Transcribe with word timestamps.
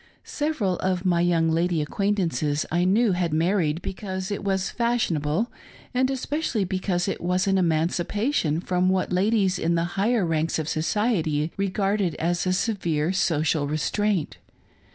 Several 0.23 0.77
of 0.77 1.05
my 1.05 1.21
young 1.21 1.51
lady 1.51 1.79
acquaintances, 1.79 2.65
I 2.71 2.85
knew, 2.85 3.11
had 3.11 3.35
married 3.35 3.83
because 3.83 4.31
it 4.31 4.43
was 4.43 4.71
fashionable, 4.71 5.51
and 5.93 6.09
especially 6.09 6.63
because 6.63 7.07
it 7.07 7.21
was 7.21 7.45
an 7.45 7.59
emancipation 7.59 8.61
from 8.61 8.89
what 8.89 9.11
ladies 9.13 9.59
in 9.59 9.75
the 9.75 9.83
higher 9.93 10.25
ranks 10.25 10.57
of 10.57 10.67
society 10.67 11.51
regarded 11.55 12.15
as 12.15 12.47
a 12.47 12.53
severe 12.53 13.13
social 13.13 13.67
restraint. 13.67 14.37